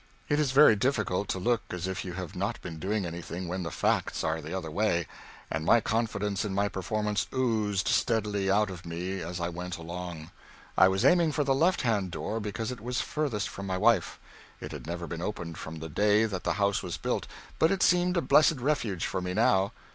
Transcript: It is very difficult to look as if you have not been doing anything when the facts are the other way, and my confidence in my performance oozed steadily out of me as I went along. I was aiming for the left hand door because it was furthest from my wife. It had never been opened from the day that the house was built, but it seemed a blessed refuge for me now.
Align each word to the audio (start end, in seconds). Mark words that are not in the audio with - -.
It 0.29 0.39
is 0.39 0.51
very 0.51 0.75
difficult 0.75 1.27
to 1.27 1.37
look 1.37 1.61
as 1.69 1.85
if 1.85 2.03
you 2.03 2.13
have 2.13 2.35
not 2.35 2.59
been 2.63 2.79
doing 2.79 3.05
anything 3.05 3.47
when 3.47 3.61
the 3.61 3.69
facts 3.69 4.23
are 4.23 4.41
the 4.41 4.51
other 4.51 4.71
way, 4.71 5.05
and 5.51 5.63
my 5.63 5.79
confidence 5.79 6.43
in 6.43 6.55
my 6.55 6.69
performance 6.69 7.27
oozed 7.31 7.87
steadily 7.87 8.49
out 8.49 8.71
of 8.71 8.83
me 8.83 9.21
as 9.21 9.39
I 9.39 9.49
went 9.49 9.77
along. 9.77 10.31
I 10.75 10.87
was 10.87 11.05
aiming 11.05 11.33
for 11.33 11.43
the 11.43 11.53
left 11.53 11.83
hand 11.83 12.09
door 12.09 12.39
because 12.39 12.71
it 12.71 12.81
was 12.81 12.99
furthest 12.99 13.47
from 13.47 13.67
my 13.67 13.77
wife. 13.77 14.19
It 14.59 14.71
had 14.71 14.87
never 14.87 15.05
been 15.05 15.21
opened 15.21 15.59
from 15.59 15.75
the 15.75 15.87
day 15.89 16.25
that 16.25 16.45
the 16.45 16.53
house 16.53 16.81
was 16.81 16.97
built, 16.97 17.27
but 17.59 17.69
it 17.69 17.83
seemed 17.83 18.17
a 18.17 18.21
blessed 18.21 18.57
refuge 18.59 19.05
for 19.05 19.21
me 19.21 19.35
now. 19.35 19.71